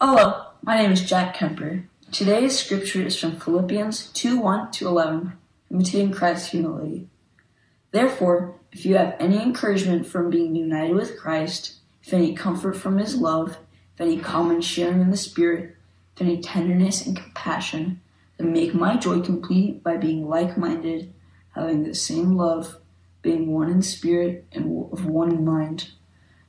[0.00, 1.82] Hello, my name is Jack Kemper.
[2.12, 5.32] Today's scripture is from Philippians 2 1 to 11,
[5.72, 7.08] imitating Christ's humility.
[7.90, 12.98] Therefore, if you have any encouragement from being united with Christ, if any comfort from
[12.98, 13.58] his love,
[13.94, 15.74] if any common sharing in the Spirit,
[16.14, 18.00] if any tenderness and compassion,
[18.36, 21.12] then make my joy complete by being like minded,
[21.56, 22.78] having the same love,
[23.20, 25.90] being one in spirit and of one mind.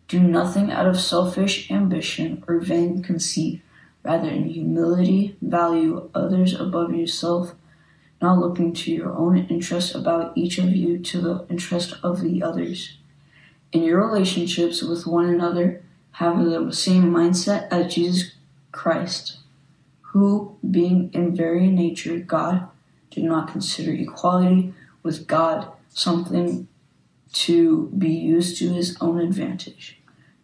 [0.10, 3.62] Do nothing out of selfish ambition or vain conceit.
[4.04, 7.54] Rather, in humility, value others above yourself,
[8.19, 12.42] not looking to your own interest about each of you to the interest of the
[12.42, 12.97] others.
[13.71, 15.83] In your relationships with one another,
[16.14, 18.32] have the same mindset as Jesus
[18.71, 19.38] Christ,
[20.02, 22.68] who, being in very nature God,
[23.11, 26.68] did not consider equality with God something
[27.32, 29.99] to be used to his own advantage.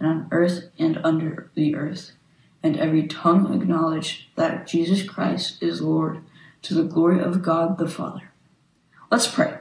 [0.00, 2.12] and on earth and under the earth,
[2.62, 6.22] and every tongue acknowledge that Jesus Christ is Lord,
[6.62, 8.32] to the glory of God the Father.
[9.10, 9.58] Let's pray.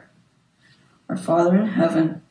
[1.07, 2.21] Our Father in heaven,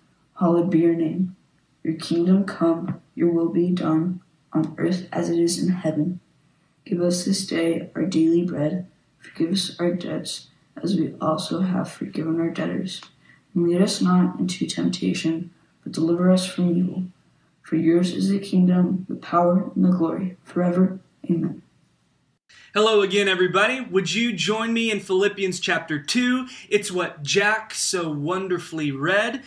[0.41, 1.37] hallowed be your name.
[1.83, 4.21] Your kingdom come, your will be done,
[4.53, 6.21] on earth as it is in heaven.
[6.85, 8.87] Give us this day our daily bread.
[9.19, 10.49] Forgive us our debts,
[10.83, 13.03] as we also have forgiven our debtors.
[13.55, 15.51] And lead us not into temptation,
[15.83, 17.05] but deliver us from evil.
[17.69, 21.01] For yours is the kingdom, the power, and the glory, forever.
[21.31, 21.61] Amen.
[22.73, 23.83] Hello again, everybody.
[23.83, 26.47] Would you join me in Philippians chapter 2?
[26.71, 29.43] It's what Jack so wonderfully read.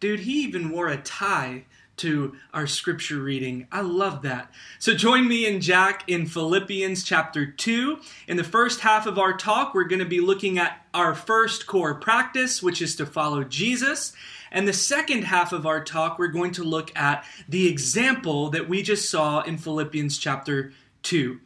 [0.00, 1.66] Dude, he even wore a tie
[1.98, 3.66] to our scripture reading.
[3.70, 4.50] I love that.
[4.78, 7.98] So join me and Jack in Philippians chapter 2.
[8.26, 11.66] In the first half of our talk, we're going to be looking at our first
[11.66, 14.14] core practice, which is to follow Jesus.
[14.50, 18.68] And the second half of our talk, we're going to look at the example that
[18.68, 21.40] we just saw in Philippians chapter 2.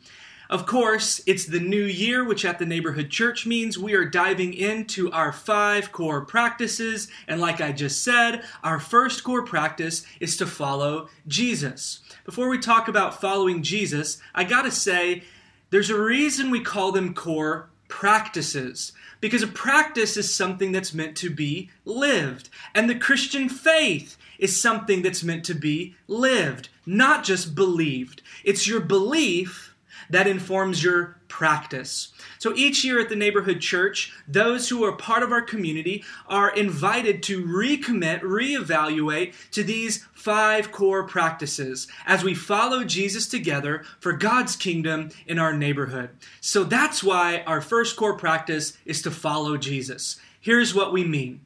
[0.51, 4.53] Of course, it's the new year, which at the neighborhood church means we are diving
[4.53, 7.07] into our five core practices.
[7.29, 12.01] And like I just said, our first core practice is to follow Jesus.
[12.25, 15.23] Before we talk about following Jesus, I gotta say,
[15.71, 18.93] there's a reason we call them core practices.
[19.21, 22.49] Because a practice is something that's meant to be lived.
[22.75, 28.23] And the Christian faith is something that's meant to be lived, not just believed.
[28.43, 29.70] It's your belief
[30.11, 32.13] that informs your practice.
[32.39, 36.55] So each year at the neighborhood church, those who are part of our community are
[36.55, 44.13] invited to recommit, reevaluate to these five core practices as we follow Jesus together for
[44.13, 46.11] God's kingdom in our neighborhood.
[46.41, 50.21] So that's why our first core practice is to follow Jesus.
[50.41, 51.41] Here's what we mean.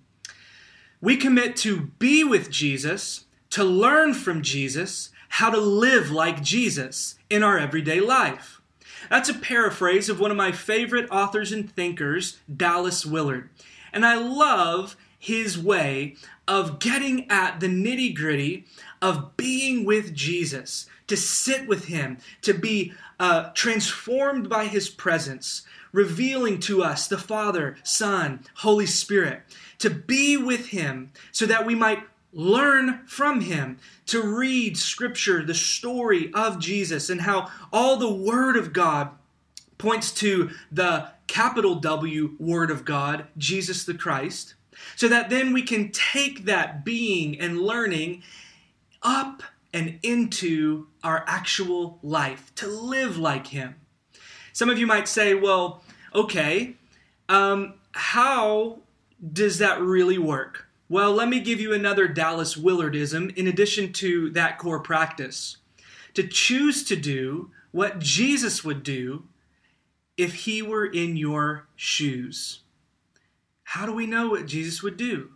[1.01, 7.17] We commit to be with Jesus, to learn from Jesus, how to live like Jesus
[7.29, 8.54] in our everyday life.
[9.11, 13.51] That's a paraphrase of one of my favorite authors and thinkers, Dallas Willard.
[13.93, 16.17] And I love his way
[16.47, 18.67] of getting at the nitty gritty
[19.01, 25.63] of being with Jesus, to sit with him, to be uh, transformed by his presence,
[25.93, 29.43] revealing to us the Father, Son, Holy Spirit,
[29.79, 32.03] to be with him so that we might
[32.35, 38.57] learn from him, to read scripture, the story of Jesus, and how all the Word
[38.57, 39.11] of God
[39.79, 44.55] points to the capital W Word of God, Jesus the Christ,
[44.97, 48.23] so that then we can take that being and learning
[49.03, 53.75] up and into our actual life, to live like Him.
[54.53, 55.83] Some of you might say, well,
[56.15, 56.77] okay,
[57.29, 58.79] um, how
[59.33, 60.64] does that really work?
[60.89, 65.57] Well, let me give you another Dallas Willardism in addition to that core practice.
[66.13, 69.25] To choose to do what Jesus would do
[70.17, 72.61] if he were in your shoes.
[73.65, 75.31] How do we know what Jesus would do?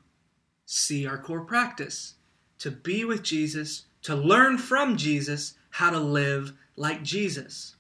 [0.67, 2.15] See our core practice.
[2.59, 7.75] To be with Jesus, to learn from Jesus how to live like Jesus.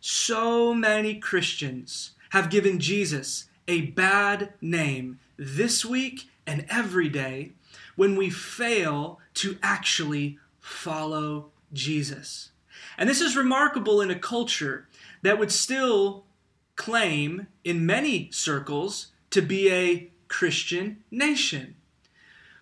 [0.00, 7.52] So many Christians have given Jesus a bad name this week and every day
[7.96, 12.50] when we fail to actually follow Jesus.
[12.96, 14.88] And this is remarkable in a culture
[15.22, 16.24] that would still
[16.76, 21.76] claim in many circles to be a Christian nation.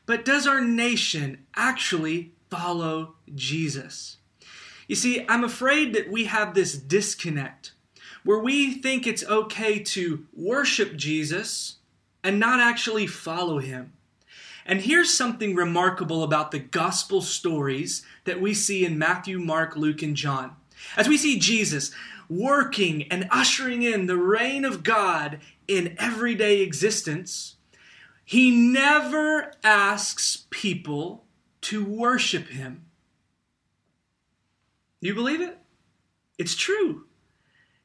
[0.07, 4.19] But does our nation actually follow Jesus?
[4.89, 7.73] You see, I'm afraid that we have this disconnect
[8.25, 11.77] where we think it's okay to worship Jesus
[12.23, 13.93] and not actually follow him.
[14.65, 20.03] And here's something remarkable about the gospel stories that we see in Matthew, Mark, Luke,
[20.03, 20.57] and John.
[20.97, 21.93] As we see Jesus
[22.29, 27.57] working and ushering in the reign of God in everyday existence,
[28.25, 31.25] he never asks people
[31.63, 32.87] to worship him.
[35.01, 35.59] You believe it?
[36.39, 37.07] It's true.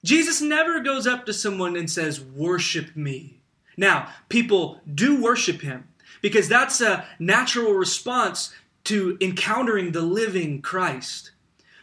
[0.04, 3.37] Jesus never goes up to someone and says, Worship me.
[3.78, 5.88] Now, people do worship him
[6.22, 8.54] because that's a natural response
[8.86, 11.32] to encountering the living Christ.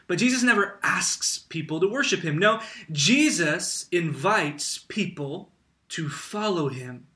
[0.07, 2.37] But Jesus never asks people to worship him.
[2.39, 2.61] No,
[2.91, 5.51] Jesus invites people
[5.91, 7.07] to follow him.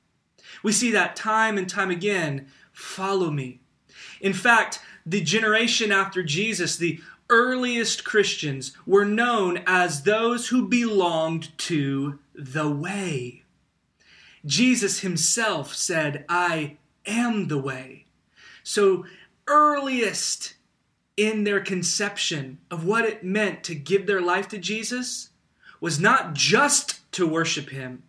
[0.63, 3.61] We see that time and time again follow me.
[4.21, 7.01] In fact, the generation after Jesus, the
[7.31, 13.45] earliest Christians, were known as those who belonged to the way.
[14.45, 16.77] Jesus himself said, I
[17.07, 18.05] am the way.
[18.63, 19.07] So,
[19.47, 20.55] earliest
[21.17, 25.31] in their conception of what it meant to give their life to Jesus
[25.81, 28.03] was not just to worship Him,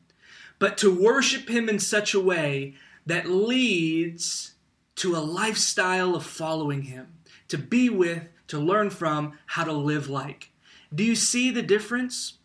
[0.60, 4.54] but to worship Him in such a way that leads
[4.98, 7.14] to a lifestyle of following Him,
[7.48, 10.52] to be with, to learn from, how to live like.
[10.94, 12.39] Do you see the difference?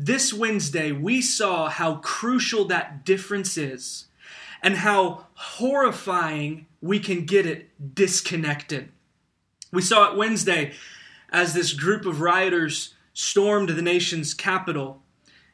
[0.00, 4.06] This Wednesday, we saw how crucial that difference is
[4.62, 8.90] and how horrifying we can get it disconnected.
[9.72, 10.74] We saw it Wednesday
[11.30, 15.02] as this group of rioters stormed the nation's capital.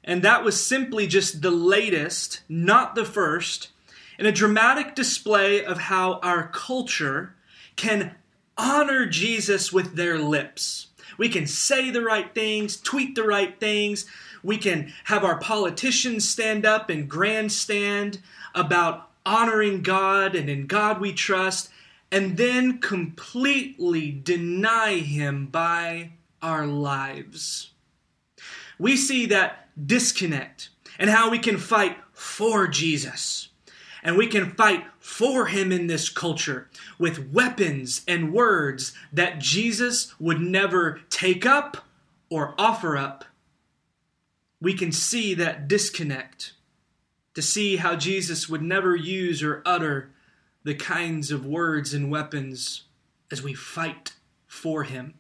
[0.05, 3.71] And that was simply just the latest, not the first,
[4.19, 7.35] in a dramatic display of how our culture
[7.77, 8.15] can
[8.59, 10.89] honor Jesus with their lips.
[11.17, 14.05] We can say the right things, tweet the right things.
[14.45, 18.21] We can have our politicians stand up and grandstand
[18.55, 21.71] about honoring God and in God we trust
[22.13, 26.13] and then completely deny Him by
[26.43, 27.71] our lives.
[28.79, 30.69] We see that disconnect
[30.99, 33.49] and how we can fight for Jesus.
[34.03, 36.69] And we can fight for Him in this culture
[36.99, 41.79] with weapons and words that Jesus would never take up
[42.29, 43.25] or offer up.
[44.61, 46.53] We can see that disconnect
[47.35, 50.11] to see how Jesus would never use or utter
[50.63, 52.85] the kinds of words and weapons
[53.31, 54.15] as we fight
[54.47, 55.15] for him.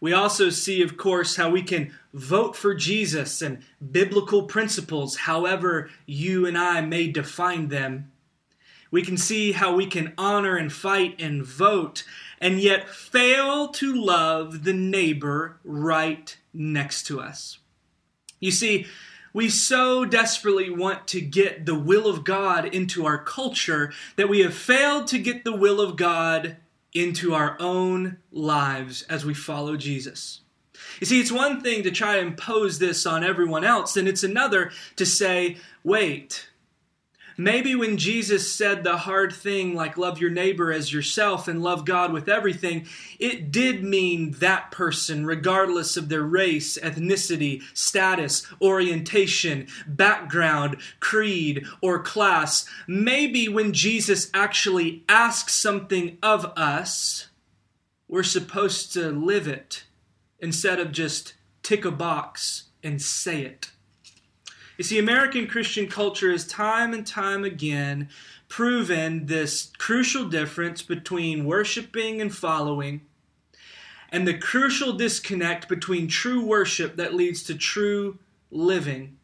[0.00, 5.90] We also see, of course, how we can vote for Jesus and biblical principles, however
[6.04, 8.12] you and I may define them.
[8.90, 12.04] We can see how we can honor and fight and vote,
[12.40, 17.58] and yet fail to love the neighbor right next to us.
[18.40, 18.86] You see,
[19.32, 24.40] we so desperately want to get the will of God into our culture that we
[24.40, 26.56] have failed to get the will of God
[26.94, 30.40] into our own lives as we follow Jesus.
[31.00, 34.24] You see, it's one thing to try to impose this on everyone else, and it's
[34.24, 36.48] another to say, wait,
[37.38, 41.84] Maybe when Jesus said the hard thing, like love your neighbor as yourself and love
[41.84, 42.86] God with everything,
[43.18, 52.02] it did mean that person, regardless of their race, ethnicity, status, orientation, background, creed, or
[52.02, 52.64] class.
[52.86, 57.28] Maybe when Jesus actually asks something of us,
[58.08, 59.84] we're supposed to live it
[60.38, 63.72] instead of just tick a box and say it.
[64.76, 68.08] You see, American Christian culture has time and time again
[68.48, 73.00] proven this crucial difference between worshiping and following,
[74.10, 78.18] and the crucial disconnect between true worship that leads to true
[78.50, 79.16] living.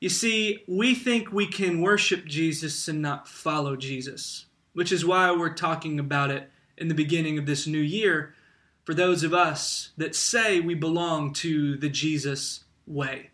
[0.00, 5.30] You see, we think we can worship Jesus and not follow Jesus, which is why
[5.32, 8.34] we're talking about it in the beginning of this new year
[8.84, 13.30] for those of us that say we belong to the Jesus way.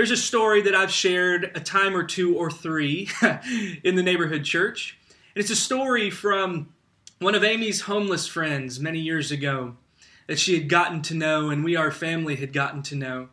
[0.00, 3.10] There's a story that I've shared a time or two or three
[3.84, 4.98] in the neighborhood church.
[5.34, 6.72] And it's a story from
[7.18, 9.76] one of Amy's homeless friends many years ago
[10.26, 13.28] that she had gotten to know and we, our family, had gotten to know.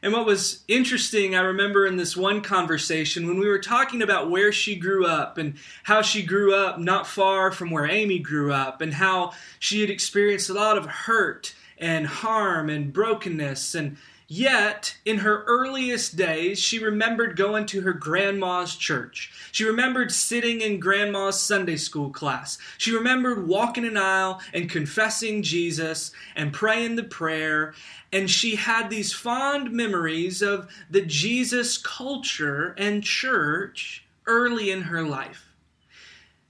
[0.00, 4.30] And what was interesting, I remember in this one conversation when we were talking about
[4.30, 8.52] where she grew up and how she grew up not far from where Amy grew
[8.52, 13.96] up and how she had experienced a lot of hurt and harm and brokenness and
[14.30, 19.32] Yet, in her earliest days, she remembered going to her grandma's church.
[19.52, 22.58] She remembered sitting in grandma's Sunday school class.
[22.76, 27.72] She remembered walking an aisle and confessing Jesus and praying the prayer.
[28.12, 35.04] And she had these fond memories of the Jesus culture and church early in her
[35.04, 35.54] life.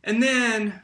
[0.03, 0.81] And then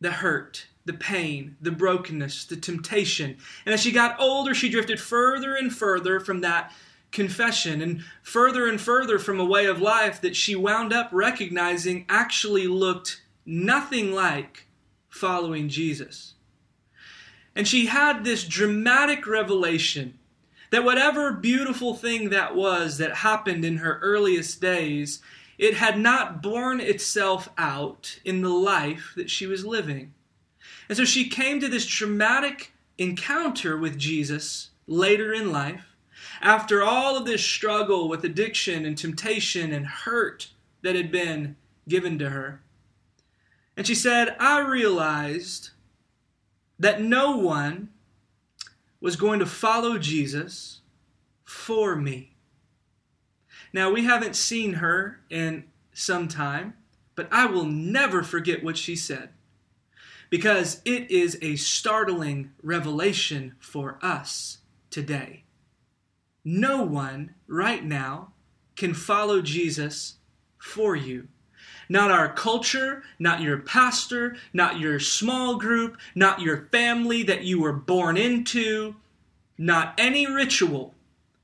[0.00, 3.36] the hurt the pain, the brokenness, the temptation.
[3.64, 6.72] And as she got older, she drifted further and further from that
[7.12, 12.06] confession and further and further from a way of life that she wound up recognizing
[12.08, 14.66] actually looked nothing like
[15.08, 16.34] following Jesus.
[17.54, 20.18] And she had this dramatic revelation
[20.70, 25.20] that whatever beautiful thing that was that happened in her earliest days,
[25.58, 30.14] it had not borne itself out in the life that she was living.
[30.92, 35.96] And so she came to this traumatic encounter with Jesus later in life,
[36.42, 40.50] after all of this struggle with addiction and temptation and hurt
[40.82, 41.56] that had been
[41.88, 42.60] given to her.
[43.74, 45.70] And she said, I realized
[46.78, 47.88] that no one
[49.00, 50.80] was going to follow Jesus
[51.42, 52.34] for me.
[53.72, 56.74] Now, we haven't seen her in some time,
[57.14, 59.30] but I will never forget what she said
[60.32, 65.44] because it is a startling revelation for us today.
[66.42, 68.32] No one right now
[68.74, 70.14] can follow Jesus
[70.56, 71.28] for you.
[71.86, 77.60] Not our culture, not your pastor, not your small group, not your family that you
[77.60, 78.96] were born into,
[79.58, 80.94] not any ritual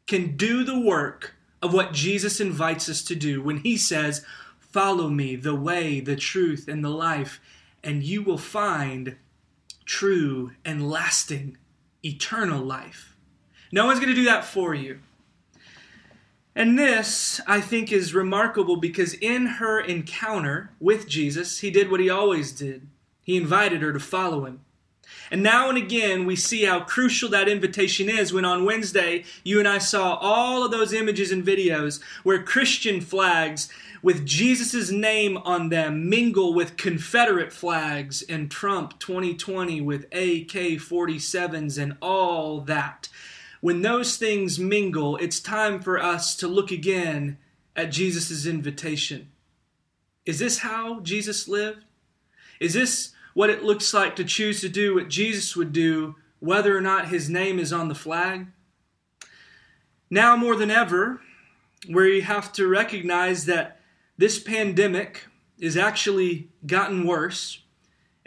[0.07, 4.25] can do the work of what Jesus invites us to do when he says,
[4.59, 7.39] Follow me, the way, the truth, and the life
[7.83, 9.17] and you will find
[9.85, 11.57] true and lasting
[12.05, 13.17] eternal life.
[13.73, 15.01] No one's going to do that for you.
[16.55, 22.01] And this, I think, is remarkable because in her encounter with Jesus, he did what
[22.01, 22.89] he always did.
[23.23, 24.63] He invited her to follow him.
[25.31, 29.59] And now and again, we see how crucial that invitation is when on Wednesday, you
[29.59, 33.69] and I saw all of those images and videos where Christian flags
[34.03, 41.81] with Jesus' name on them mingle with Confederate flags and Trump 2020 with AK 47s
[41.83, 43.09] and all that.
[43.61, 47.39] When those things mingle, it's time for us to look again
[47.75, 49.29] at Jesus' invitation.
[50.25, 51.85] Is this how Jesus lived?
[52.61, 56.77] Is this what it looks like to choose to do what Jesus would do, whether
[56.77, 58.49] or not his name is on the flag?
[60.11, 61.21] Now more than ever,
[61.89, 63.81] we have to recognize that
[64.17, 65.27] this pandemic
[65.61, 67.63] is actually gotten worse.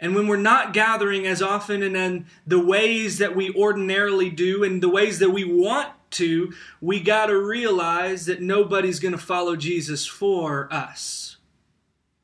[0.00, 4.64] And when we're not gathering as often and in the ways that we ordinarily do
[4.64, 9.18] and the ways that we want to, we got to realize that nobody's going to
[9.18, 11.36] follow Jesus for us.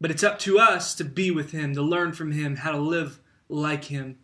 [0.00, 2.78] But it's up to us to be with Him, to learn from Him, how to
[2.78, 4.18] live like Him.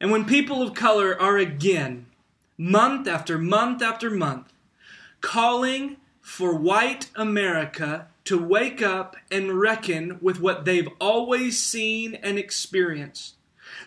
[0.00, 2.06] And when people of color are again,
[2.56, 4.52] month after month after month,
[5.20, 12.38] calling for white America to wake up and reckon with what they've always seen and
[12.38, 13.34] experienced.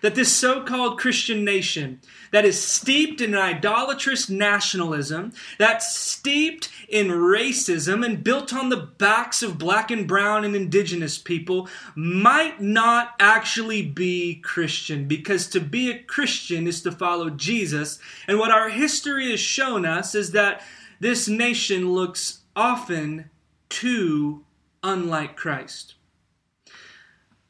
[0.03, 7.07] That this so called Christian nation that is steeped in idolatrous nationalism, that's steeped in
[7.07, 13.15] racism and built on the backs of black and brown and indigenous people, might not
[13.17, 15.07] actually be Christian.
[15.07, 17.97] Because to be a Christian is to follow Jesus.
[18.27, 20.61] And what our history has shown us is that
[20.99, 23.29] this nation looks often
[23.69, 24.43] too
[24.83, 25.95] unlike Christ.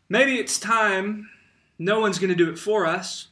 [0.07, 1.29] Maybe it's time,
[1.77, 3.29] no one's going to do it for us,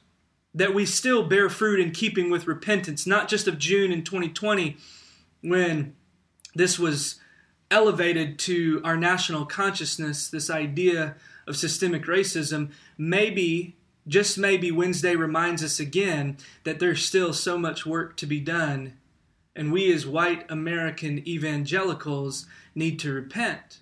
[0.53, 4.77] that we still bear fruit in keeping with repentance, not just of June in 2020
[5.41, 5.95] when
[6.53, 7.15] this was
[7.69, 11.15] elevated to our national consciousness, this idea
[11.47, 12.71] of systemic racism.
[12.97, 18.41] Maybe, just maybe, Wednesday reminds us again that there's still so much work to be
[18.41, 18.97] done
[19.55, 23.81] and we, as white American evangelicals, need to repent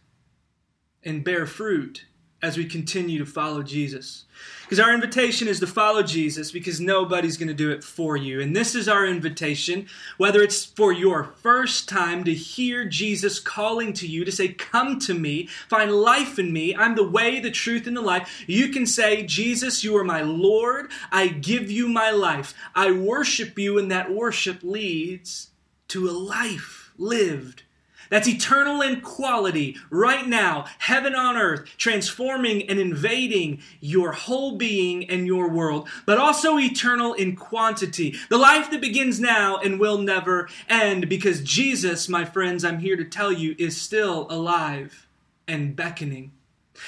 [1.04, 2.06] and bear fruit
[2.42, 4.26] as we continue to follow Jesus.
[4.64, 8.40] Because our invitation is to follow Jesus because nobody's going to do it for you.
[8.40, 13.92] And this is our invitation, whether it's for your first time to hear Jesus calling
[13.94, 16.76] to you to say, Come to me, find life in me.
[16.76, 18.46] I'm the way, the truth, and the life.
[18.48, 20.92] You can say, Jesus, you are my Lord.
[21.12, 22.54] I give you my life.
[22.74, 25.50] I worship you, and that worship leads
[25.90, 27.64] to a life lived
[28.10, 35.10] That's eternal in quality, right now, heaven on earth, transforming and invading your whole being
[35.10, 38.16] and your world, but also eternal in quantity.
[38.30, 42.96] The life that begins now and will never end, because Jesus, my friends, I'm here
[42.96, 45.08] to tell you, is still alive
[45.48, 46.32] and beckoning.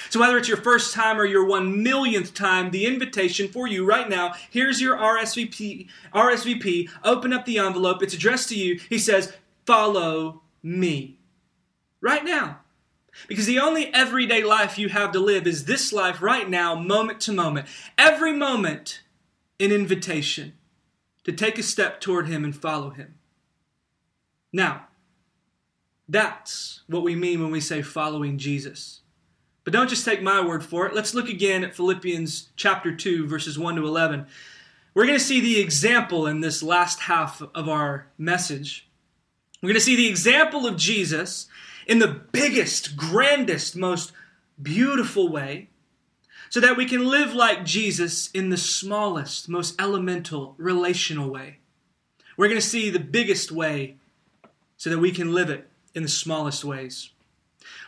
[0.09, 3.85] So, whether it's your first time or your one millionth time, the invitation for you
[3.85, 5.87] right now here's your RSVP.
[6.13, 6.89] RSVP.
[7.03, 8.01] Open up the envelope.
[8.01, 8.79] It's addressed to you.
[8.89, 9.33] He says,
[9.65, 11.19] Follow me.
[12.01, 12.59] Right now.
[13.27, 17.19] Because the only everyday life you have to live is this life right now, moment
[17.21, 17.67] to moment.
[17.97, 19.03] Every moment,
[19.59, 20.53] an invitation
[21.23, 23.15] to take a step toward Him and follow Him.
[24.53, 24.87] Now,
[26.07, 29.01] that's what we mean when we say following Jesus.
[29.63, 30.95] But don't just take my word for it.
[30.95, 34.25] Let's look again at Philippians chapter 2, verses 1 to 11.
[34.93, 38.89] We're going to see the example in this last half of our message.
[39.61, 41.47] We're going to see the example of Jesus
[41.85, 44.11] in the biggest, grandest, most
[44.61, 45.69] beautiful way
[46.49, 51.59] so that we can live like Jesus in the smallest, most elemental, relational way.
[52.37, 53.97] We're going to see the biggest way
[54.77, 57.11] so that we can live it in the smallest ways.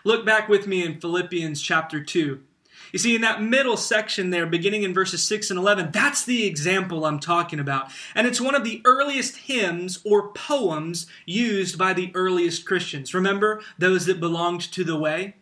[0.04, 2.42] Look back with me in Philippians chapter 2.
[2.94, 6.46] You see, in that middle section there, beginning in verses 6 and 11, that's the
[6.46, 7.90] example I'm talking about.
[8.14, 13.16] And it's one of the earliest hymns or poems used by the earliest Christians.
[13.16, 15.36] Remember those that belonged to the way?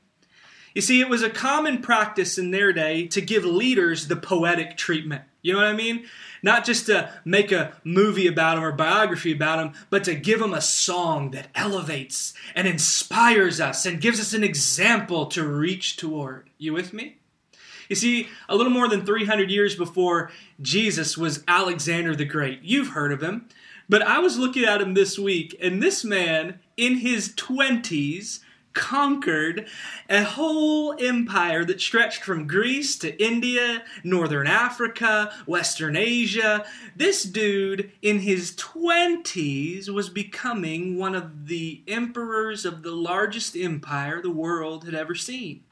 [0.73, 4.77] You see, it was a common practice in their day to give leaders the poetic
[4.77, 5.23] treatment.
[5.41, 6.05] You know what I mean?
[6.41, 10.39] Not just to make a movie about them or biography about them, but to give
[10.39, 15.97] them a song that elevates and inspires us and gives us an example to reach
[15.97, 16.49] toward.
[16.57, 17.17] You with me?
[17.91, 20.31] You see, a little more than 300 years before
[20.61, 22.61] Jesus was Alexander the Great.
[22.61, 23.49] You've heard of him.
[23.89, 28.39] But I was looking at him this week, and this man in his 20s
[28.71, 29.67] conquered
[30.09, 36.65] a whole empire that stretched from Greece to India, Northern Africa, Western Asia.
[36.95, 44.21] This dude in his 20s was becoming one of the emperors of the largest empire
[44.21, 45.65] the world had ever seen.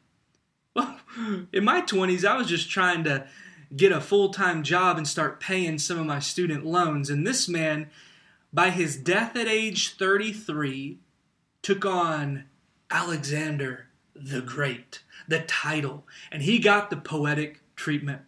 [0.75, 0.97] Well,
[1.53, 3.27] in my 20s, I was just trying to
[3.75, 7.09] get a full time job and start paying some of my student loans.
[7.09, 7.89] And this man,
[8.51, 10.99] by his death at age 33,
[11.61, 12.45] took on
[12.89, 18.21] Alexander the Great, the title, and he got the poetic treatment.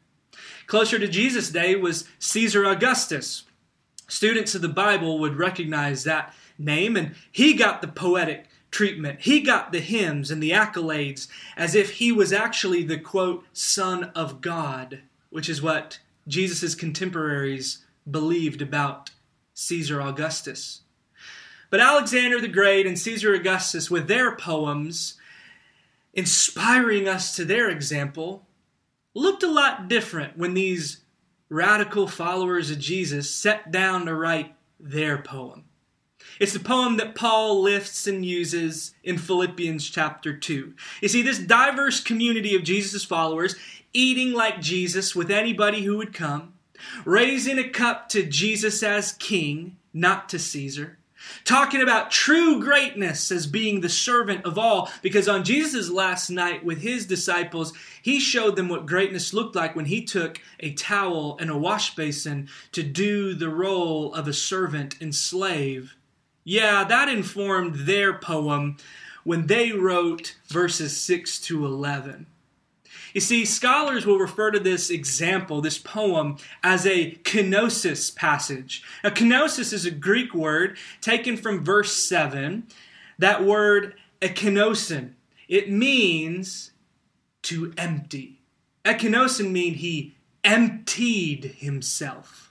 [0.68, 3.44] Closer to Jesus' day was Caesar Augustus.
[4.08, 9.22] Students of the Bible would recognize that name, and he got the poetic treatment.
[9.22, 14.06] He got the hymns and the accolades as if he was actually the quote, Son
[14.16, 19.12] of God, which is what Jesus' contemporaries believed about
[19.54, 20.82] Caesar Augustus.
[21.70, 25.18] But Alexander the Great and Caesar Augustus, with their poems,
[26.14, 28.46] inspiring us to their example,
[29.14, 31.02] looked a lot different when these
[31.50, 35.66] radical followers of Jesus sat down to write their poem.
[36.40, 40.74] It's the poem that Paul lifts and uses in Philippians chapter 2.
[41.02, 43.56] You see, this diverse community of Jesus' followers
[43.94, 46.54] eating like Jesus with anybody who would come,
[47.06, 50.98] raising a cup to Jesus as king, not to Caesar,
[51.44, 56.64] Talking about true greatness as being the servant of all, because on Jesus' last night
[56.66, 61.38] with his disciples, he showed them what greatness looked like when he took a towel
[61.40, 65.96] and a wash basin to do the role of a servant and slave.
[66.44, 68.78] Yeah, that informed their poem
[69.24, 72.26] when they wrote verses 6 to 11.
[73.14, 78.84] You see, scholars will refer to this example, this poem, as a kenosis passage.
[79.04, 82.68] Now, kenosis is a Greek word taken from verse 7.
[83.20, 85.12] That word, ekenosin,
[85.48, 86.72] it means
[87.44, 88.40] to empty.
[88.86, 92.51] Ekenosin means he emptied himself.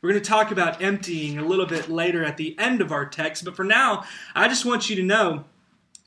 [0.00, 3.06] We're going to talk about emptying a little bit later at the end of our
[3.06, 5.44] text, but for now, I just want you to know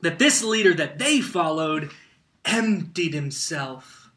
[0.02, 1.92] that this leader that they followed
[2.46, 4.10] emptied himself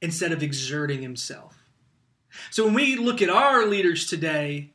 [0.00, 1.56] instead of exerting himself.
[2.50, 4.70] So when we look at our leaders today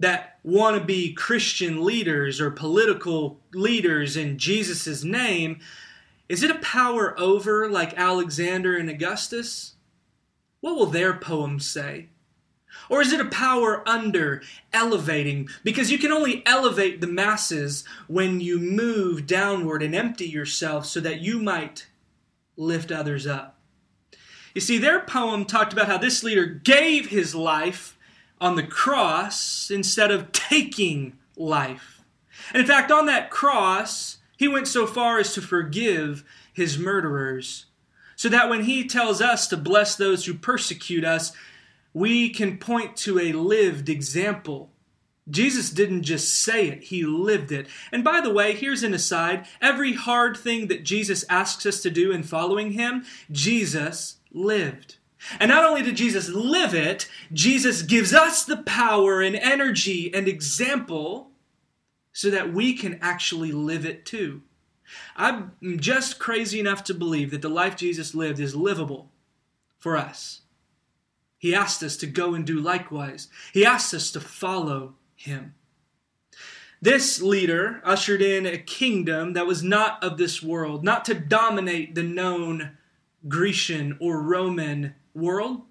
[0.00, 5.60] that want to be Christian leaders or political leaders in Jesus' name,
[6.28, 9.74] is it a power over like Alexander and Augustus?
[10.60, 12.08] What will their poems say?
[12.88, 15.48] Or is it a power under, elevating?
[15.64, 21.00] Because you can only elevate the masses when you move downward and empty yourself so
[21.00, 21.86] that you might
[22.56, 23.58] lift others up.
[24.54, 27.96] You see, their poem talked about how this leader gave his life
[28.40, 32.02] on the cross instead of taking life.
[32.52, 37.66] And in fact, on that cross, He went so far as to forgive his murderers,
[38.16, 41.30] so that when he tells us to bless those who persecute us,
[41.94, 44.70] we can point to a lived example.
[45.30, 47.68] Jesus didn't just say it, he lived it.
[47.92, 51.90] And by the way, here's an aside every hard thing that Jesus asks us to
[51.90, 54.96] do in following him, Jesus lived.
[55.38, 60.26] And not only did Jesus live it, Jesus gives us the power and energy and
[60.26, 61.30] example
[62.12, 64.42] so that we can actually live it too.
[65.16, 69.10] I'm just crazy enough to believe that the life Jesus lived is livable
[69.78, 70.41] for us.
[71.42, 73.26] He asked us to go and do likewise.
[73.52, 75.54] He asked us to follow him.
[76.80, 81.96] This leader ushered in a kingdom that was not of this world, not to dominate
[81.96, 82.78] the known
[83.26, 85.62] Grecian or Roman world,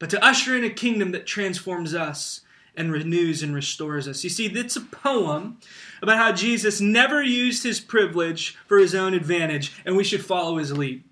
[0.00, 2.40] but to usher in a kingdom that transforms us
[2.76, 4.24] and renews and restores us.
[4.24, 5.58] You see, it's a poem
[6.02, 10.58] about how Jesus never used his privilege for his own advantage, and we should follow
[10.58, 11.04] his lead.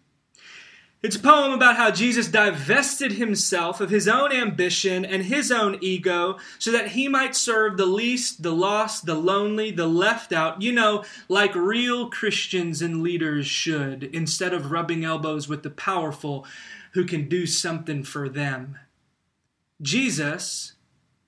[1.03, 5.79] It's a poem about how Jesus divested himself of his own ambition and his own
[5.81, 10.62] ego so that he might serve the least, the lost, the lonely, the left out,
[10.62, 16.47] you know, like real Christians and leaders should, instead of rubbing elbows with the powerful
[16.93, 18.79] who can do something for them.
[19.81, 20.75] Jesus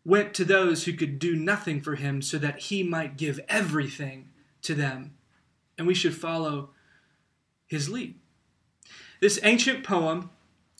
[0.04, 4.28] went to those who could do nothing for him so that he might give everything
[4.62, 5.16] to them.
[5.76, 6.70] And we should follow
[7.66, 8.14] his lead.
[9.24, 10.28] This ancient poem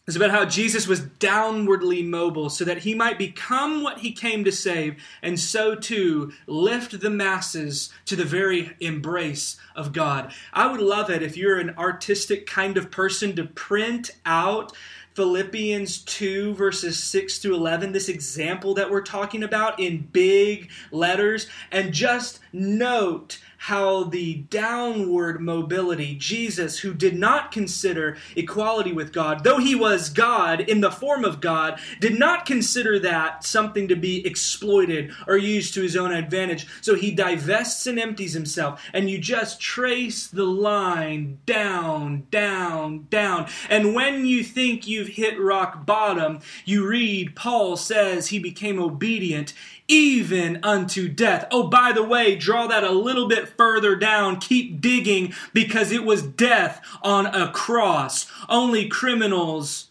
[0.07, 4.45] is about how Jesus was downwardly mobile so that he might become what he came
[4.45, 10.31] to save, and so too lift the masses to the very embrace of God.
[10.53, 14.77] I would love it if you're an artistic kind of person to print out
[15.15, 21.47] Philippians 2, verses 6 to 11, this example that we're talking about in big letters,
[21.73, 29.43] and just note how the downward mobility, Jesus, who did not consider equality with God,
[29.43, 33.97] though he was God in the form of God, did not consider that something to
[33.97, 36.67] be exploited or used to his own advantage.
[36.83, 38.83] So he divests and empties himself.
[38.93, 43.49] And you just trace the line down, down, down.
[43.71, 49.55] And when you think you've hit rock bottom, you read Paul says he became obedient
[49.89, 51.47] even unto death.
[51.51, 54.41] Oh, by the way, draw that a little bit further down.
[54.41, 58.31] Keep digging because it was death on a cross.
[58.49, 59.89] Only criminals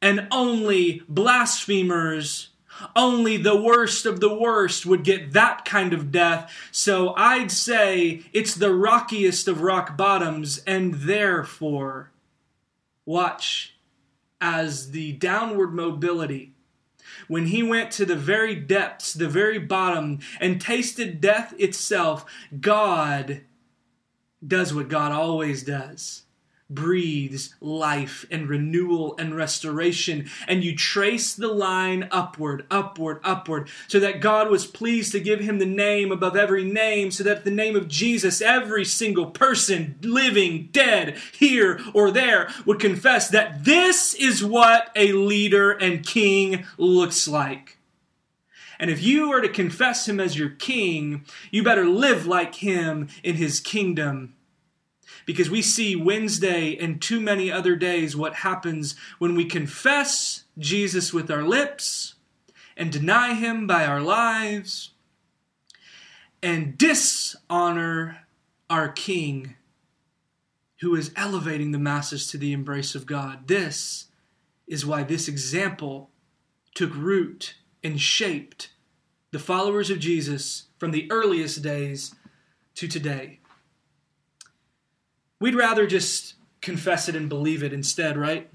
[0.00, 2.50] and only blasphemers
[2.94, 6.52] only the worst of the worst would get that kind of death.
[6.70, 12.10] So I'd say it's the rockiest of rock bottoms, and therefore,
[13.04, 13.76] watch
[14.40, 16.52] as the downward mobility
[17.28, 22.24] when he went to the very depths, the very bottom, and tasted death itself,
[22.60, 23.42] God
[24.46, 26.25] does what God always does
[26.68, 30.28] breathes life and renewal and restoration.
[30.48, 35.40] And you trace the line upward, upward, upward, so that God was pleased to give
[35.40, 39.96] him the name above every name, so that the name of Jesus, every single person,
[40.02, 46.66] living, dead, here or there, would confess that this is what a leader and king
[46.76, 47.78] looks like.
[48.78, 53.08] And if you are to confess him as your king, you better live like him
[53.22, 54.35] in his kingdom
[55.26, 61.12] because we see Wednesday and too many other days what happens when we confess Jesus
[61.12, 62.14] with our lips
[62.76, 64.92] and deny him by our lives
[66.42, 68.26] and dishonor
[68.70, 69.56] our King
[70.80, 73.48] who is elevating the masses to the embrace of God.
[73.48, 74.06] This
[74.66, 76.10] is why this example
[76.74, 78.70] took root and shaped
[79.32, 82.14] the followers of Jesus from the earliest days
[82.74, 83.40] to today.
[85.40, 88.50] We'd rather just confess it and believe it instead, right?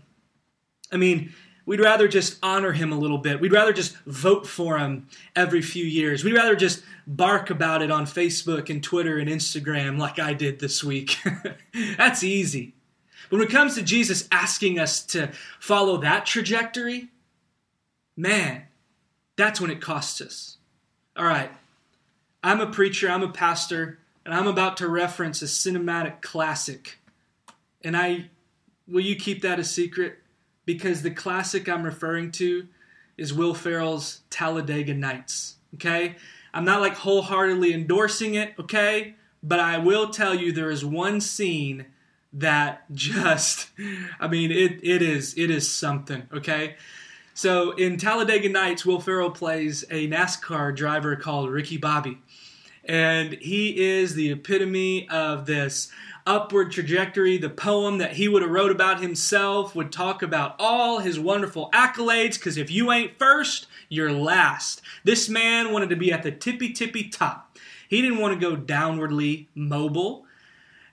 [0.92, 1.34] I mean,
[1.66, 3.40] we'd rather just honor him a little bit.
[3.40, 6.24] We'd rather just vote for him every few years.
[6.24, 10.60] We'd rather just bark about it on Facebook and Twitter and Instagram like I did
[10.60, 11.18] this week.
[11.98, 12.74] That's easy.
[13.30, 17.10] But when it comes to Jesus asking us to follow that trajectory,
[18.18, 18.64] man,
[19.38, 20.58] that's when it costs us.
[21.16, 21.50] All right,
[22.44, 27.00] I'm a preacher, I'm a pastor and I'm about to reference a cinematic classic.
[27.84, 28.30] And I
[28.88, 30.20] will you keep that a secret
[30.66, 32.68] because the classic I'm referring to
[33.18, 36.16] is Will Ferrell's Talladega Nights, okay?
[36.54, 39.16] I'm not like wholeheartedly endorsing it, okay?
[39.42, 41.86] But I will tell you there is one scene
[42.34, 43.70] that just
[44.20, 46.76] I mean it it is it is something, okay?
[47.34, 52.20] So in Talladega Nights, Will Ferrell plays a NASCAR driver called Ricky Bobby
[52.86, 55.92] and he is the epitome of this
[56.26, 57.38] upward trajectory.
[57.38, 61.70] The poem that he would have wrote about himself would talk about all his wonderful
[61.74, 64.82] accolades, because if you ain't first, you're last.
[65.04, 67.58] This man wanted to be at the tippy tippy top.
[67.88, 70.26] He didn't want to go downwardly mobile.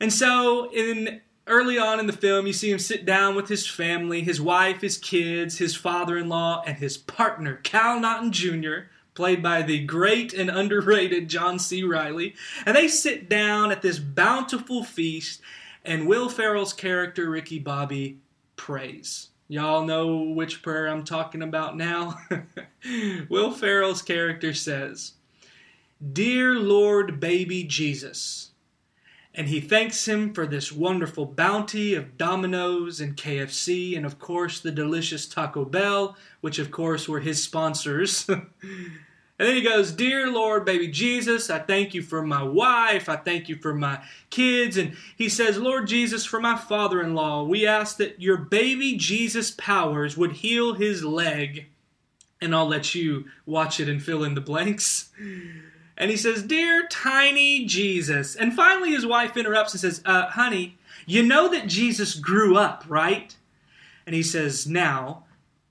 [0.00, 3.66] And so in early on in the film, you see him sit down with his
[3.66, 9.62] family, his wife, his kids, his father-in-law, and his partner, Cal Naughton Jr., played by
[9.62, 11.82] the great and underrated John C.
[11.82, 15.40] Reilly, And they sit down at this bountiful feast,
[15.84, 18.20] and Will Ferrell's character, Ricky Bobby,
[18.54, 19.30] prays.
[19.48, 22.16] Y'all know which prayer I'm talking about now?
[23.28, 25.14] Will Ferrell's character says,
[26.12, 28.52] Dear Lord Baby Jesus,
[29.34, 34.60] and he thanks him for this wonderful bounty of Domino's and KFC, and of course
[34.60, 38.30] the delicious Taco Bell, which of course were his sponsors.
[39.38, 43.08] And then he goes, Dear Lord, baby Jesus, I thank you for my wife.
[43.08, 44.76] I thank you for my kids.
[44.76, 48.96] And he says, Lord Jesus, for my father in law, we ask that your baby
[48.96, 51.66] Jesus powers would heal his leg.
[52.40, 55.10] And I'll let you watch it and fill in the blanks.
[55.96, 58.34] And he says, Dear tiny Jesus.
[58.34, 62.84] And finally, his wife interrupts and says, uh, Honey, you know that Jesus grew up,
[62.88, 63.36] right?
[64.04, 65.24] And he says, Now,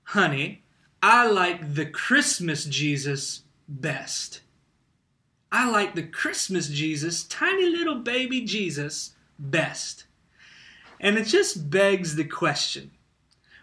[0.04, 0.62] honey,
[1.02, 4.40] I like the Christmas Jesus best.
[5.52, 10.04] I like the Christmas Jesus, tiny little baby Jesus, best.
[11.00, 12.90] And it just begs the question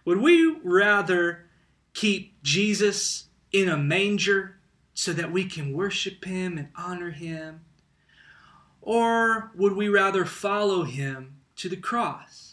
[0.06, 1.46] would we rather
[1.94, 4.58] keep Jesus in a manger
[4.94, 7.62] so that we can worship him and honor him?
[8.82, 12.45] Or would we rather follow him to the cross?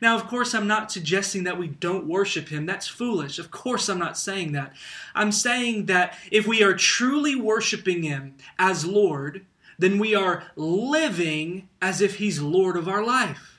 [0.00, 2.66] Now, of course, I'm not suggesting that we don't worship Him.
[2.66, 3.38] That's foolish.
[3.38, 4.72] Of course, I'm not saying that.
[5.14, 9.44] I'm saying that if we are truly worshiping Him as Lord,
[9.78, 13.50] then we are living as if He's Lord of our life.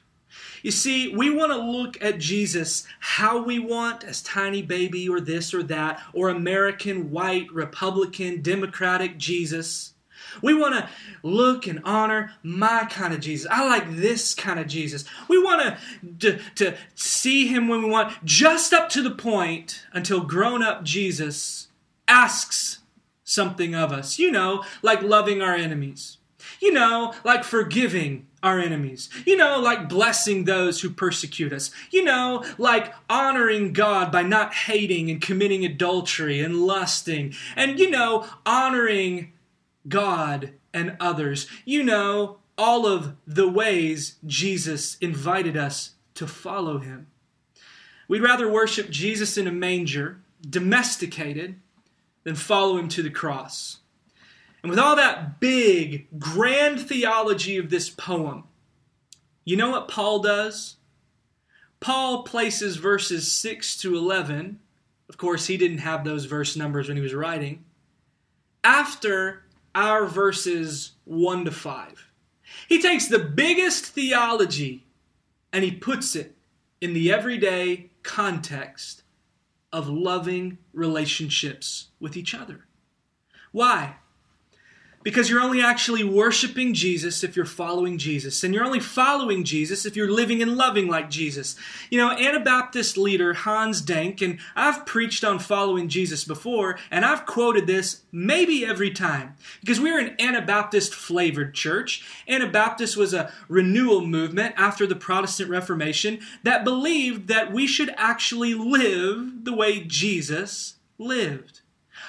[0.64, 5.20] You see, we want to look at Jesus how we want, as tiny baby or
[5.20, 9.94] this or that, or American, white, Republican, Democratic Jesus.
[10.42, 10.90] We want to
[11.24, 13.48] look and honor my kind of Jesus.
[13.52, 15.06] I like this kind of Jesus.
[15.28, 15.78] We want
[16.20, 20.84] to, to see him when we want, just up to the point until grown up
[20.84, 21.68] Jesus
[22.08, 22.80] asks
[23.24, 24.20] something of us.
[24.20, 26.18] You know, like loving our enemies.
[26.60, 29.10] You know, like forgiving our enemies.
[29.26, 31.72] You know, like blessing those who persecute us.
[31.92, 37.34] You know, like honoring God by not hating and committing adultery and lusting.
[37.56, 39.34] And, you know, honoring
[39.88, 41.48] God, and others.
[41.66, 47.08] You know all of the ways Jesus invited us to follow him.
[48.08, 51.56] We'd rather worship Jesus in a manger, domesticated,
[52.24, 53.78] than follow him to the cross.
[54.62, 58.44] And with all that big, grand theology of this poem,
[59.44, 60.76] you know what Paul does?
[61.80, 64.60] Paul places verses 6 to 11.
[65.10, 67.66] Of course, he didn't have those verse numbers when he was writing.
[68.64, 72.08] After our verses 1 to 5.
[72.68, 74.86] He takes the biggest theology
[75.54, 76.36] and he puts it
[76.80, 79.04] in the everyday context
[79.72, 82.66] of loving relationships with each other.
[83.52, 83.98] Why?
[85.04, 88.44] Because you're only actually worshiping Jesus if you're following Jesus.
[88.44, 91.56] And you're only following Jesus if you're living and loving like Jesus.
[91.90, 97.26] You know, Anabaptist leader Hans Denck, and I've preached on following Jesus before, and I've
[97.26, 99.36] quoted this maybe every time.
[99.60, 102.06] Because we're an Anabaptist flavored church.
[102.28, 108.54] Anabaptist was a renewal movement after the Protestant Reformation that believed that we should actually
[108.54, 111.62] live the way Jesus lived.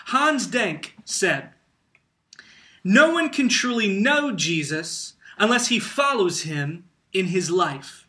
[0.06, 1.50] Hans Denck said,
[2.84, 8.06] no one can truly know Jesus unless he follows him in his life.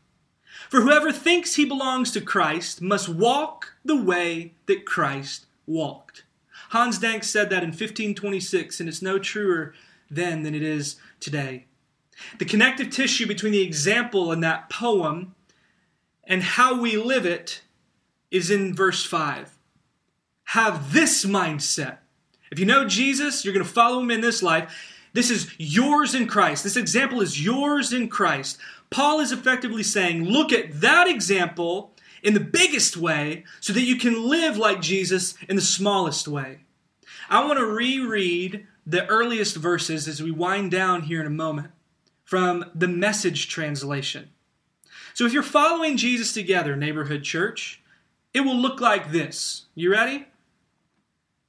[0.70, 6.24] For whoever thinks he belongs to Christ must walk the way that Christ walked.
[6.70, 9.76] Hans Denck said that in 1526, and it's no truer
[10.10, 11.66] then than it is today.
[12.40, 15.36] The connective tissue between the example in that poem
[16.24, 17.62] and how we live it
[18.32, 19.56] is in verse 5.
[20.46, 21.98] Have this mindset
[22.54, 25.02] if you know Jesus, you're going to follow him in this life.
[25.14, 26.64] This is yours in Christ.
[26.64, 28.60] This example is yours in Christ.
[28.92, 33.96] Paul is effectively saying, look at that example in the biggest way so that you
[33.96, 36.60] can live like Jesus in the smallest way.
[37.28, 41.72] I want to reread the earliest verses as we wind down here in a moment
[42.24, 44.30] from the message translation.
[45.16, 47.82] So if you're following Jesus together, neighborhood church,
[48.32, 49.66] it will look like this.
[49.74, 50.28] You ready?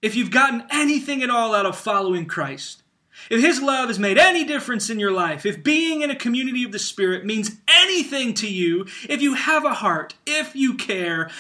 [0.05, 2.83] If you've gotten anything at all out of following Christ,
[3.31, 6.63] If His love has made any difference in your life, if being in a community
[6.65, 11.31] of the Spirit means anything to you, if you have a heart, if you care,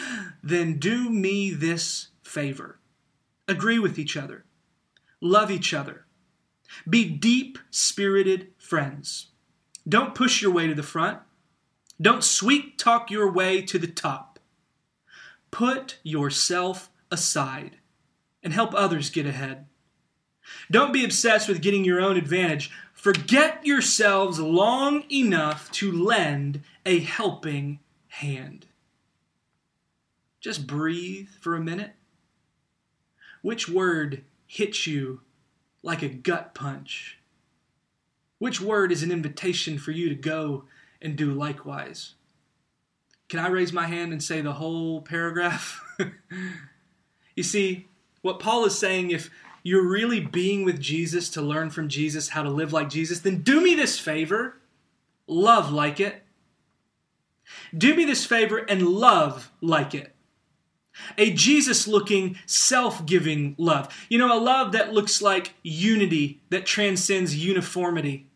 [0.42, 2.78] then do me this favor.
[3.48, 4.44] Agree with each other.
[5.20, 6.06] Love each other.
[6.88, 9.26] Be deep spirited friends.
[9.86, 11.18] Don't push your way to the front.
[12.00, 14.38] Don't sweet talk your way to the top.
[15.50, 17.76] Put yourself aside
[18.44, 19.66] and help others get ahead.
[20.70, 22.70] Don't be obsessed with getting your own advantage.
[22.92, 28.66] Forget yourselves long enough to lend a helping hand.
[30.40, 31.94] Just breathe for a minute.
[33.40, 35.22] Which word hits you
[35.82, 37.18] like a gut punch?
[38.38, 40.64] Which word is an invitation for you to go
[41.00, 42.14] and do likewise?
[43.28, 45.80] Can I raise my hand and say the whole paragraph?
[47.34, 47.88] you see,
[48.24, 49.30] what Paul is saying, if
[49.62, 53.42] you're really being with Jesus to learn from Jesus how to live like Jesus, then
[53.42, 54.56] do me this favor
[55.26, 56.22] love like it.
[57.76, 60.14] Do me this favor and love like it.
[61.18, 63.94] A Jesus looking, self giving love.
[64.08, 68.28] You know, a love that looks like unity, that transcends uniformity.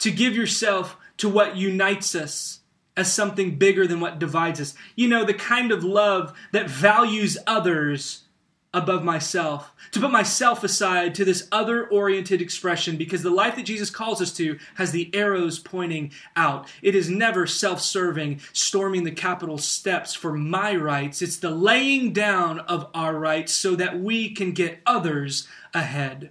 [0.00, 2.60] To give yourself to what unites us
[2.96, 4.74] as something bigger than what divides us.
[4.96, 8.24] You know, the kind of love that values others
[8.72, 13.64] above myself, to put myself aside to this other oriented expression because the life that
[13.64, 16.68] Jesus calls us to has the arrows pointing out.
[16.80, 21.20] It is never self serving, storming the Capitol steps for my rights.
[21.20, 26.30] It's the laying down of our rights so that we can get others ahead.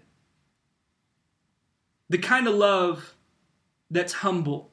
[2.10, 3.16] The kind of love
[3.92, 4.72] that's humble,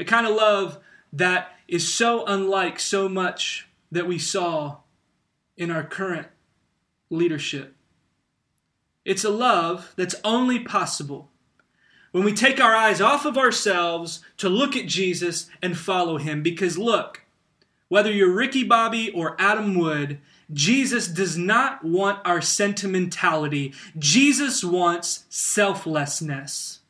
[0.00, 0.78] a kind of love
[1.12, 4.78] that is so unlike so much that we saw
[5.56, 6.26] in our current
[7.14, 7.74] leadership.
[9.04, 11.30] It's a love that's only possible
[12.12, 16.42] when we take our eyes off of ourselves to look at Jesus and follow him.
[16.42, 17.22] Because look,
[17.88, 20.20] whether you're Ricky Bobby or Adam Wood,
[20.52, 23.74] Jesus does not want our sentimentality.
[23.98, 26.80] Jesus wants selflessness.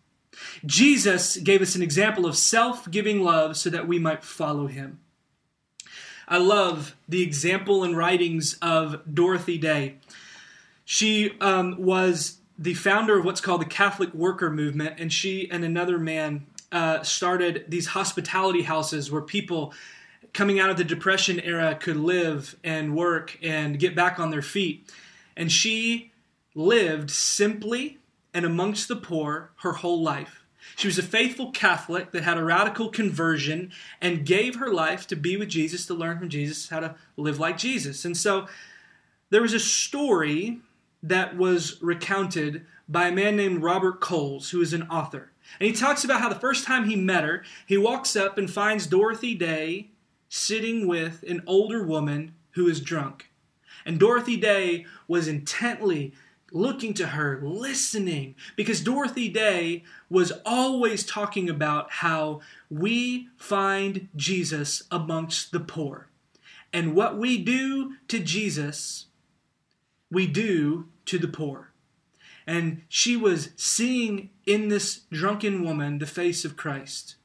[0.66, 5.00] Jesus gave us an example of self giving love so that we might follow him.
[6.26, 9.96] I love the example and writings of Dorothy Day.
[10.84, 15.64] She um, was the founder of what's called the Catholic Worker Movement, and she and
[15.64, 19.72] another man uh, started these hospitality houses where people
[20.32, 24.42] coming out of the Depression era could live and work and get back on their
[24.42, 24.90] feet.
[25.36, 26.12] And she
[26.54, 27.98] lived simply
[28.32, 30.43] and amongst the poor her whole life.
[30.76, 35.16] She was a faithful Catholic that had a radical conversion and gave her life to
[35.16, 38.04] be with Jesus, to learn from Jesus how to live like Jesus.
[38.04, 38.46] And so
[39.30, 40.60] there was a story
[41.02, 45.30] that was recounted by a man named Robert Coles, who is an author.
[45.60, 48.50] And he talks about how the first time he met her, he walks up and
[48.50, 49.90] finds Dorothy Day
[50.28, 53.30] sitting with an older woman who is drunk.
[53.86, 56.14] And Dorothy Day was intently
[56.54, 62.40] looking to her, listening, because Dorothy Day was always talking about how
[62.70, 66.08] we find Jesus amongst the poor.
[66.72, 69.06] And what we do to Jesus,
[70.10, 71.72] we do to the poor.
[72.46, 77.16] And she was seeing in this drunken woman the face of Christ.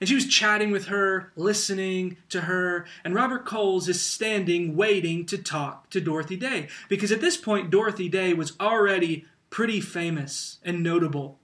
[0.00, 5.24] And she was chatting with her, listening to her, and Robert Coles is standing waiting
[5.26, 6.68] to talk to Dorothy Day.
[6.88, 11.38] Because at this point, Dorothy Day was already pretty famous and notable.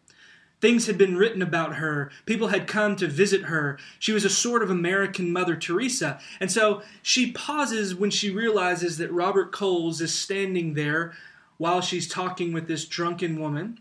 [0.60, 2.12] Things had been written about her.
[2.24, 3.78] People had come to visit her.
[3.98, 6.20] She was a sort of American Mother Teresa.
[6.38, 11.14] And so she pauses when she realizes that Robert Coles is standing there
[11.56, 13.80] while she's talking with this drunken woman.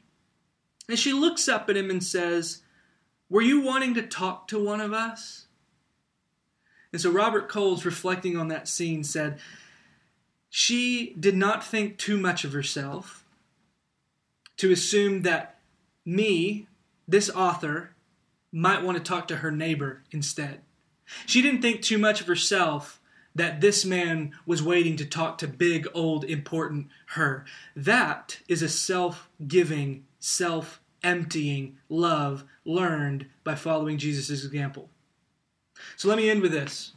[0.89, 2.63] And she looks up at him and says,
[3.31, 5.45] were you wanting to talk to one of us?
[6.91, 9.39] And so Robert Coles, reflecting on that scene, said,
[10.49, 13.23] She did not think too much of herself
[14.57, 15.59] to assume that
[16.05, 16.67] me,
[17.07, 17.95] this author,
[18.51, 20.59] might want to talk to her neighbor instead.
[21.25, 22.99] She didn't think too much of herself
[23.33, 27.45] that this man was waiting to talk to big, old, important her.
[27.77, 34.89] That is a self giving, self emptying love learned by following Jesus' example.
[35.95, 36.93] So let me end with this.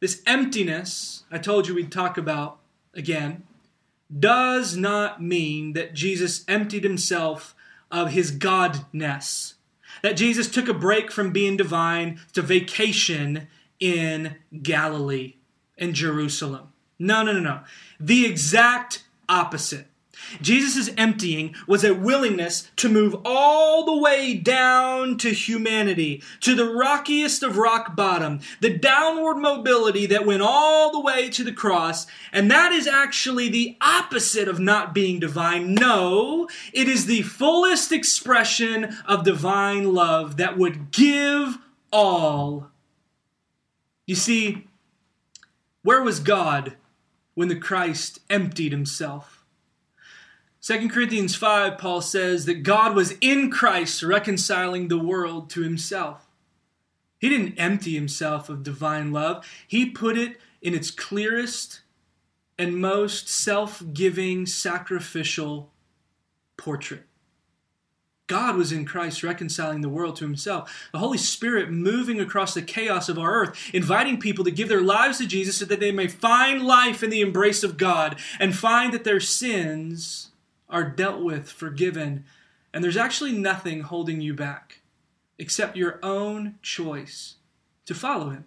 [0.00, 2.58] This emptiness, I told you we'd talk about
[2.94, 3.44] again,
[4.18, 7.54] does not mean that Jesus emptied himself
[7.90, 9.54] of his godness.
[10.02, 13.48] That Jesus took a break from being divine to vacation
[13.80, 15.34] in Galilee
[15.76, 16.72] in Jerusalem.
[16.98, 17.60] No, no, no, no.
[18.00, 19.86] The exact opposite.
[20.40, 26.68] Jesus' emptying was a willingness to move all the way down to humanity, to the
[26.68, 32.06] rockiest of rock bottom, the downward mobility that went all the way to the cross.
[32.32, 35.74] And that is actually the opposite of not being divine.
[35.74, 41.58] No, it is the fullest expression of divine love that would give
[41.92, 42.70] all.
[44.06, 44.66] You see,
[45.82, 46.76] where was God
[47.34, 49.35] when the Christ emptied himself?
[50.66, 56.26] 2 Corinthians 5, Paul says that God was in Christ reconciling the world to himself.
[57.20, 61.82] He didn't empty himself of divine love, he put it in its clearest
[62.58, 65.70] and most self giving, sacrificial
[66.56, 67.04] portrait.
[68.26, 70.88] God was in Christ reconciling the world to himself.
[70.90, 74.82] The Holy Spirit moving across the chaos of our earth, inviting people to give their
[74.82, 78.52] lives to Jesus so that they may find life in the embrace of God and
[78.52, 80.32] find that their sins
[80.68, 82.24] are dealt with, forgiven,
[82.72, 84.80] and there's actually nothing holding you back
[85.38, 87.36] except your own choice
[87.84, 88.44] to follow Him.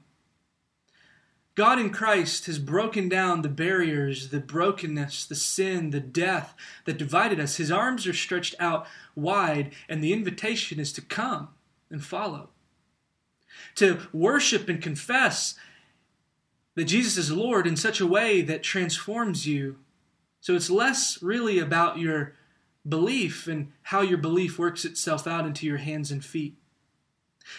[1.56, 6.56] God in Christ has broken down the barriers, the brokenness, the sin, the death
[6.86, 7.58] that divided us.
[7.58, 11.50] His arms are stretched out wide, and the invitation is to come
[11.90, 12.50] and follow.
[13.76, 15.56] To worship and confess
[16.76, 19.80] that Jesus is Lord in such a way that transforms you
[20.42, 22.34] so it's less really about your
[22.88, 26.56] belief and how your belief works itself out into your hands and feet.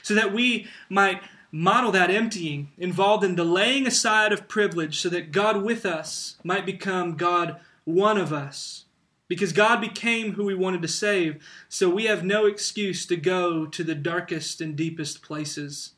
[0.03, 1.23] So that we might
[1.53, 6.37] model that emptying involved in the laying aside of privilege so that God with us
[6.45, 8.85] might become God one of us.
[9.29, 13.65] Because God became who we wanted to save, so we have no excuse to go
[13.65, 15.93] to the darkest and deepest places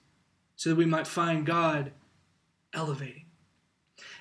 [0.54, 1.92] so that we might find God
[2.74, 3.21] elevating.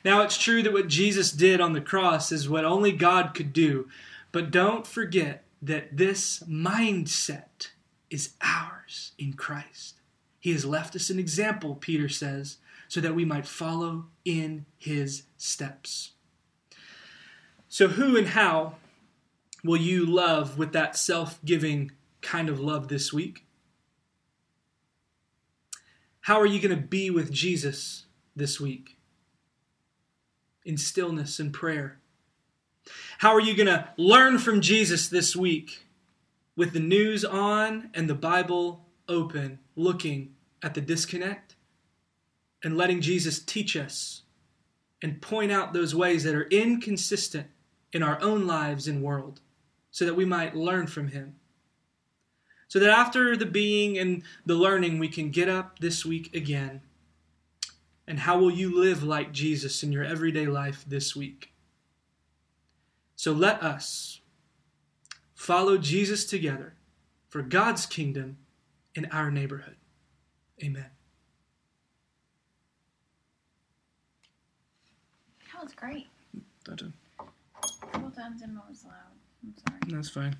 [0.03, 3.53] Now, it's true that what Jesus did on the cross is what only God could
[3.53, 3.87] do,
[4.31, 7.69] but don't forget that this mindset
[8.09, 9.95] is ours in Christ.
[10.39, 15.23] He has left us an example, Peter says, so that we might follow in his
[15.37, 16.11] steps.
[17.69, 18.75] So, who and how
[19.63, 21.91] will you love with that self giving
[22.21, 23.45] kind of love this week?
[26.21, 28.97] How are you going to be with Jesus this week?
[30.65, 31.99] In stillness and prayer?
[33.19, 35.85] How are you going to learn from Jesus this week
[36.55, 41.55] with the news on and the Bible open, looking at the disconnect
[42.63, 44.23] and letting Jesus teach us
[45.01, 47.47] and point out those ways that are inconsistent
[47.91, 49.41] in our own lives and world
[49.91, 51.35] so that we might learn from Him?
[52.67, 56.81] So that after the being and the learning, we can get up this week again
[58.11, 61.53] and how will you live like Jesus in your everyday life this week?
[63.15, 64.19] So let us
[65.33, 66.73] follow Jesus together
[67.29, 68.35] for God's kingdom
[68.93, 69.77] in our neighborhood.
[70.61, 70.87] Amen.
[75.53, 76.07] That was great.
[76.67, 78.93] That's, A couple times in was loud.
[79.41, 79.79] I'm sorry.
[79.87, 80.35] that's fine.